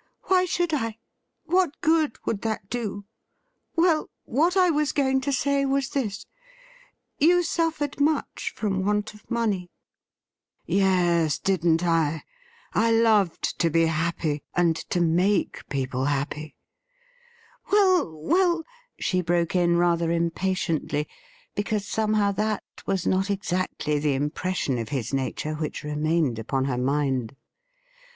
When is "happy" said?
13.86-14.42, 16.06-16.56